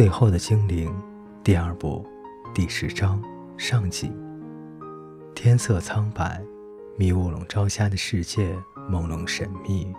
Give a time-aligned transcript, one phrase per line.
[0.00, 0.90] 最后的精灵，
[1.44, 2.06] 第二部，
[2.54, 3.22] 第十章
[3.58, 4.10] 上集。
[5.34, 6.42] 天色苍白，
[6.96, 8.56] 迷雾笼罩下的世界
[8.90, 9.92] 朦胧神秘，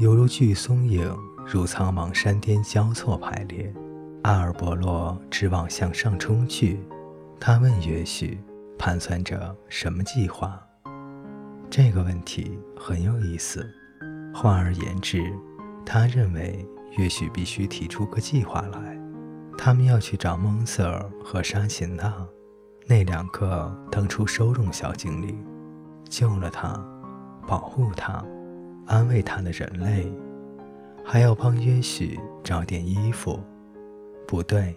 [0.00, 1.16] 犹如巨松影，
[1.46, 3.72] 如苍茫山巅交错排列。
[4.24, 6.80] 阿尔伯洛直往向上冲去，
[7.38, 8.40] 他问约许，
[8.76, 10.60] 盘算着什么计划？
[11.70, 13.64] 这个问题很有意思。
[14.34, 15.22] 换而言之，
[15.84, 16.66] 他认为
[16.96, 18.95] 约许必须提出个计划来。
[19.58, 22.14] 他们要去找蒙瑟尔和沙琴娜，
[22.86, 25.44] 那两个当初收容小精灵，
[26.08, 26.78] 救了他，
[27.46, 28.24] 保护他，
[28.86, 30.12] 安慰他的人类，
[31.04, 33.40] 还要帮约许找点衣服。
[34.26, 34.76] 不对，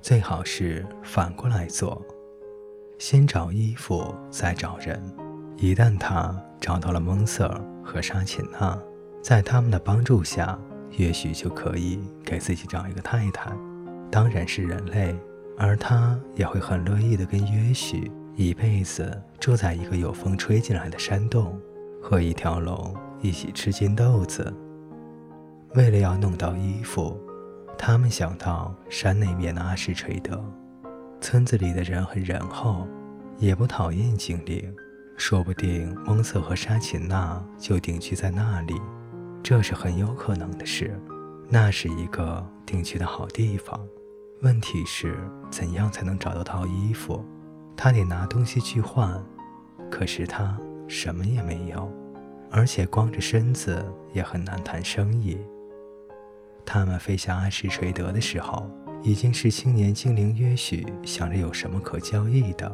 [0.00, 2.00] 最好是反过来做，
[2.98, 5.02] 先找衣服，再找人。
[5.56, 8.78] 一旦他找到了蒙瑟尔和沙琴娜，
[9.20, 10.56] 在他们的帮助下，
[10.96, 13.50] 也许就可以给自己找一个太太。
[14.10, 15.14] 当然是人类，
[15.56, 21.60] 而他也会很乐意的跟约许一辈子住在一个有风吹进来的山洞，
[22.02, 24.52] 和一条龙一起吃金豆子。
[25.74, 27.20] 为了要弄到衣服，
[27.76, 30.42] 他们想到山那边的阿什垂德，
[31.20, 32.86] 村子里的人很仁厚，
[33.38, 34.74] 也不讨厌精灵，
[35.16, 38.80] 说不定蒙瑟和沙琴娜就定居在那里，
[39.42, 40.98] 这是很有可能的事。
[41.50, 43.80] 那是一个定居的好地方。
[44.40, 45.18] 问题是
[45.50, 47.24] 怎样才能找到套衣服？
[47.76, 49.20] 他得拿东西去换，
[49.90, 51.90] 可是他什么也没有，
[52.48, 55.38] 而且光着身子也很难谈生意。
[56.64, 58.70] 他们飞向阿什垂德的时候，
[59.02, 62.70] 已经是青年精灵约许想着有什么可交易的，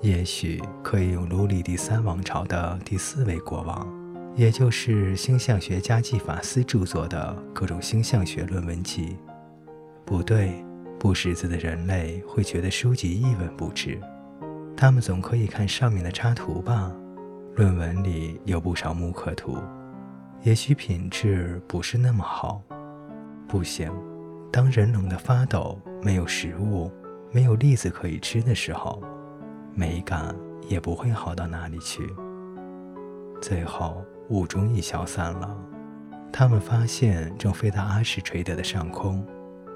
[0.00, 3.86] 也许可以用卢里第三王朝的第四位国王，
[4.34, 9.16] 也就是星象学家季法斯著作的各种星象学论文集。
[10.04, 10.67] 不对。
[10.98, 14.00] 不识字的人类会觉得书籍一文不值，
[14.76, 16.92] 他们总可以看上面的插图吧？
[17.54, 19.58] 论文里有不少木刻图，
[20.42, 22.60] 也许品质不是那么好。
[23.46, 23.92] 不行，
[24.52, 26.90] 当人冷得发抖，没有食物，
[27.30, 29.00] 没有栗子可以吃的时候，
[29.74, 30.34] 美感
[30.68, 32.12] 也不会好到哪里去。
[33.40, 35.56] 最后，雾终于消散了，
[36.32, 39.24] 他们发现正飞到阿什垂德的上空。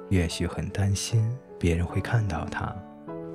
[0.09, 2.75] 也许很担心别人会看到他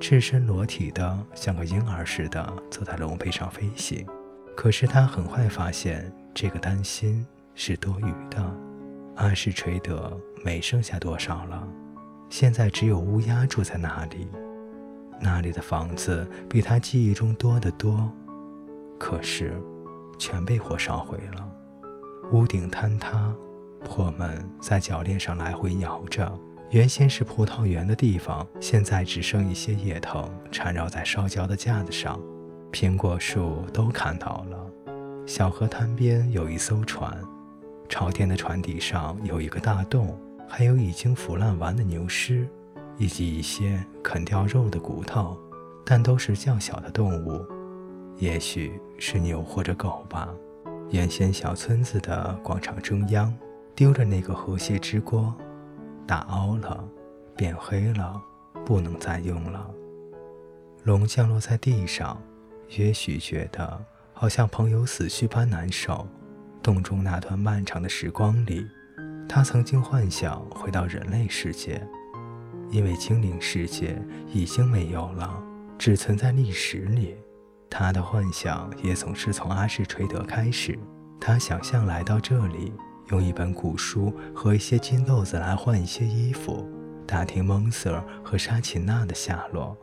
[0.00, 4.06] 赤身裸体的，像个婴儿似的坐在龙背上飞行。
[4.56, 8.56] 可是他很快发现，这个担心是多余的。
[9.16, 11.66] 阿什垂德没剩下多少了，
[12.30, 14.28] 现在只有乌鸦住在那里。
[15.20, 18.08] 那里的房子比他记忆中多得多，
[19.00, 19.60] 可是
[20.16, 21.52] 全被火烧毁了，
[22.30, 23.34] 屋顶坍塌，
[23.84, 26.32] 破门在铰链上来回摇着。
[26.70, 32.20] 原先是葡萄园的地方，现在只剩一些叶藤缠绕在烧焦的架子上，
[32.70, 34.66] 苹果树都砍倒了。
[35.26, 37.18] 小河滩边有一艘船，
[37.88, 40.14] 朝天的船底上有一个大洞，
[40.46, 42.46] 还有已经腐烂完的牛尸，
[42.98, 45.38] 以及一些啃掉肉的骨头，
[45.86, 47.42] 但都是较小的动物，
[48.18, 50.28] 也许是牛或者狗吧。
[50.90, 53.34] 原先小村子的广场中央，
[53.74, 55.34] 丢着那个河蟹之锅。
[56.08, 56.82] 打凹了，
[57.36, 58.18] 变黑了，
[58.64, 59.70] 不能再用了。
[60.84, 62.18] 龙降落在地上，
[62.70, 66.08] 也许觉得好像朋友死去般难受。
[66.62, 68.66] 洞中那段漫长的时光里，
[69.28, 71.86] 他曾经幻想回到人类世界，
[72.70, 75.42] 因为精灵世界已经没有了，
[75.76, 77.14] 只存在历史里。
[77.68, 80.78] 他的幻想也总是从阿什垂德开始，
[81.20, 82.72] 他想象来到这里。
[83.10, 86.66] 用一本古书和一些金豆子来换一些衣服，
[87.06, 89.76] 打听蒙瑟尔和沙琴娜的下落。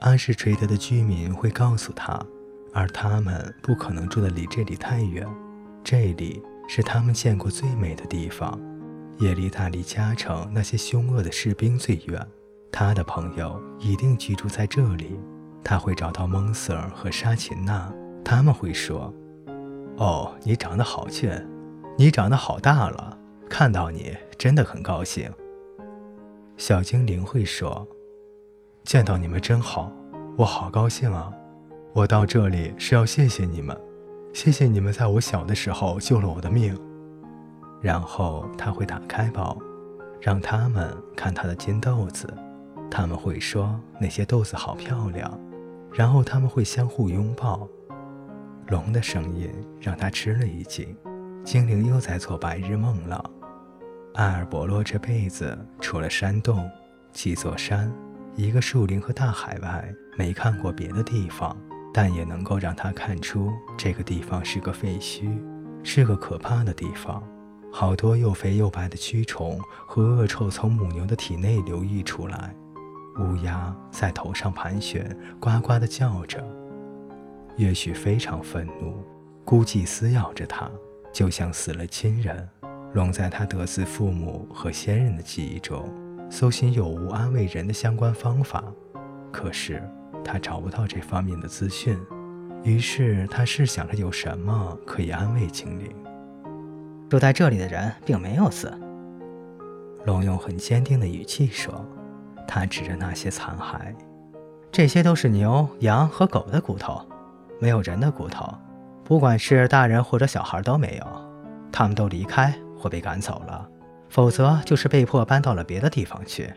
[0.00, 2.20] 阿什垂德的居民会告诉他，
[2.74, 5.26] 而他们不可能住得离这里太远。
[5.84, 8.60] 这里是他们见过最美的地方，
[9.18, 12.26] 也离他离加城那些凶恶的士兵最远。
[12.70, 15.18] 他的朋友一定居住在这里，
[15.62, 17.92] 他会找到蒙瑟尔和沙琴娜。
[18.24, 19.12] 他们会说
[19.98, 21.30] ：“哦，你长得好俊。”
[22.02, 23.16] 你长得好大了，
[23.48, 25.30] 看到你真的很高兴。
[26.56, 27.86] 小精灵会说
[28.82, 29.92] ：“见到你们真好，
[30.36, 31.32] 我好高兴啊！
[31.92, 33.80] 我到这里是要谢谢你们，
[34.34, 36.76] 谢谢你们在我小的时候救了我的命。”
[37.80, 39.56] 然后他会打开包，
[40.20, 42.26] 让他们看他的金豆子，
[42.90, 45.40] 他们会说那些豆子好漂亮，
[45.92, 47.68] 然后他们会相互拥抱。
[48.66, 49.48] 龙的声音
[49.78, 50.96] 让他吃了一惊。
[51.44, 53.30] 精灵又在做白日梦了。
[54.14, 56.70] 阿尔伯洛这辈子除了山洞，
[57.12, 57.92] 几座山、
[58.36, 61.56] 一个树林和大海外，没看过别的地方，
[61.92, 65.36] 但也能够让他看出这个地方是个废墟，
[65.82, 67.22] 是个可怕的地方。
[67.72, 72.54] 好多又肥又白的蛆虫和恶臭从母牛的体内流溢出来，
[73.18, 76.44] 乌鸦在头上盘旋，呱呱地叫着。
[77.56, 79.02] 也许非常愤怒，
[79.44, 80.70] 估计撕咬着他，
[81.12, 82.48] 就像死了亲人。
[82.94, 85.88] 龙在他得自父母和先人的记忆中，
[86.30, 88.64] 搜寻有无安慰人的相关方法，
[89.30, 89.82] 可是
[90.24, 91.98] 他找不到这方面的资讯。
[92.64, 95.90] 于是他试想着有什么可以安慰精灵。
[97.08, 98.72] 住在这里的人并没有死。
[100.04, 101.84] 龙用很坚定的语气说，
[102.46, 103.94] 他指着那些残骸，
[104.70, 107.04] 这些都是牛、羊和狗的骨头，
[107.58, 108.52] 没有人的骨头。
[109.12, 111.06] 不管是大人或者小孩都没有，
[111.70, 113.68] 他们都离开或被赶走了，
[114.08, 116.50] 否则就是被迫搬到了别的地方去。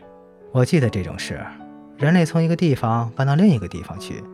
[0.52, 1.38] 我记得这种事，
[1.98, 4.24] 人类从一个地方搬到另一个地方去。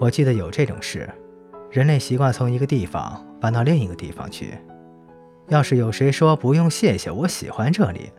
[0.00, 1.06] 我记得有这种事，
[1.70, 4.56] 人类习惯从一个地方搬到另一个地方去。
[5.48, 8.10] 要是有谁说不用谢谢，我喜欢这里，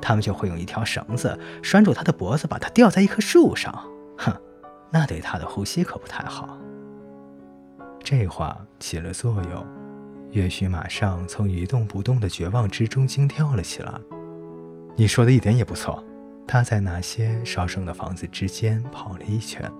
[0.00, 3.76] 他们就会用一条绳子拴住他的脖子，把他吊在一棵树上。
[4.18, 4.32] 哼，
[4.92, 6.56] 那对他的呼吸可不太好。
[8.02, 9.66] 这话起了作用，
[10.32, 13.92] 岳许马上从一动不动的绝望之中惊跳了起来。
[14.96, 16.02] 你说的一点也不错。
[16.46, 19.70] 他在那些烧剩的房子之间跑了一圈，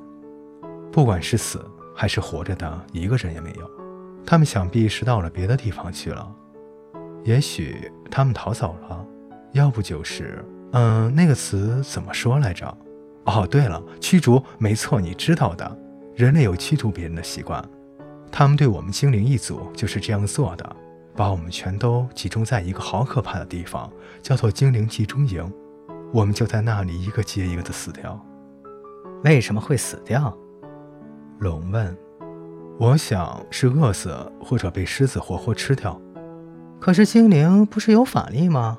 [0.92, 1.62] 不管是死
[1.94, 3.70] 还是活着的，一个人也没有。
[4.24, 6.34] 他们想必是到了别的地方去了。
[7.24, 9.04] 也许他们逃走了，
[9.52, 10.42] 要不就是……
[10.70, 12.74] 嗯，那个词怎么说来着？
[13.24, 15.78] 哦，对了，驱逐，没错，你知道的，
[16.14, 17.62] 人类有驱逐别人的习惯，
[18.32, 20.76] 他们对我们精灵一族就是这样做的，
[21.14, 23.92] 把我们全都集中在一个好可怕的地方，
[24.22, 25.52] 叫做精灵集中营，
[26.14, 28.18] 我们就在那里一个接一个的死掉。
[29.22, 30.34] 为什么会死掉？
[31.40, 31.94] 龙问。
[32.78, 36.00] 我想是饿死，或者被狮子活活吃掉。
[36.80, 38.78] 可是精灵不是有法力吗？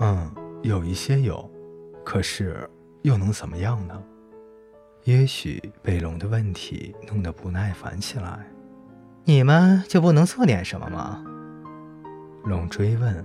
[0.00, 0.30] 嗯，
[0.62, 1.48] 有一些有，
[2.04, 2.68] 可是
[3.02, 3.94] 又能怎么样呢？
[5.08, 8.46] 也许被龙的问题弄得不耐烦起来。
[9.24, 11.24] 你们就不能做点什么吗？
[12.44, 13.24] 龙追问。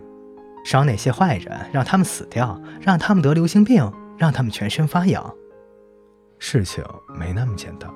[0.64, 3.84] 伤那些坏人，让他们死掉，让他们得流行病，
[4.18, 5.30] 让他们全身发痒。
[6.40, 6.82] 事情
[7.20, 7.94] 没那么简单，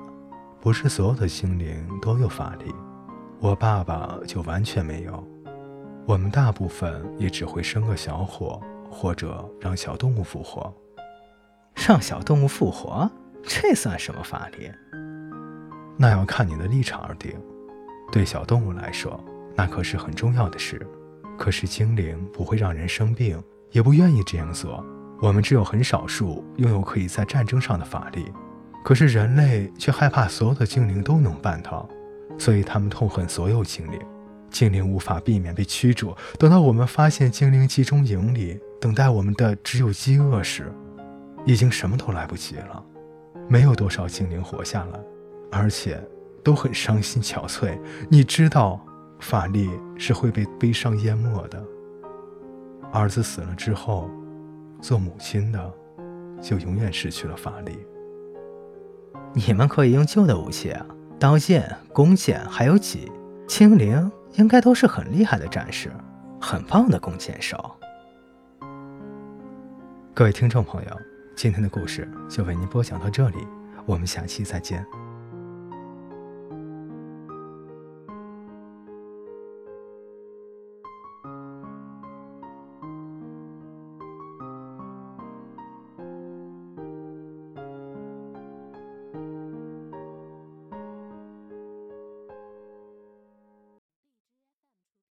[0.60, 2.70] 不是所有的精灵都有法力。
[3.40, 5.26] 我爸爸就完全没有。
[6.04, 10.70] 我们大部分也只会生个小火，或者让小动物复活。
[11.74, 13.10] 让小动物复活，
[13.50, 14.70] 这算什么法力？
[15.96, 17.32] 那要看你的立场而定。
[18.12, 19.18] 对小动物来说，
[19.56, 20.86] 那可是很重要的事。
[21.38, 24.84] 可是精灵不会让人生病，也不愿意这样做。
[25.22, 28.30] 我们只有很少数拥有可以在战争上的法力，
[28.84, 31.88] 可是人类却害怕所有的精灵都能办到，
[32.38, 33.98] 所以他们痛恨所有精灵。
[34.50, 36.14] 精灵无法避免被驱逐。
[36.38, 40.70] 等到我们发现精灵集中营里等待我们的只有饥饿时，
[41.46, 42.84] 已经什么都来不及了。
[43.48, 45.00] 没有多少精灵活下来，
[45.50, 46.00] 而且
[46.42, 47.78] 都很伤心憔悴。
[48.08, 48.80] 你知道，
[49.20, 51.62] 法力是会被悲伤淹没的。
[52.92, 54.10] 儿子死了之后，
[54.80, 55.72] 做母亲的
[56.40, 57.78] 就永远失去了法力。
[59.32, 60.86] 你们可以用旧的武器啊，
[61.18, 63.10] 刀剑、弓箭，还有戟。
[63.46, 64.10] 精灵。
[64.34, 65.90] 应该都是很厉害的战士，
[66.38, 67.74] 很棒的弓箭手。
[70.14, 70.90] 各位听众朋友，
[71.38, 73.36] 今天的故事就为您播讲到这里，
[73.86, 74.84] 我们下期再见。